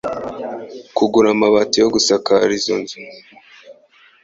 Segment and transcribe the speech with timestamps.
[0.95, 2.97] kugura amabati yo gusakara izo nzu.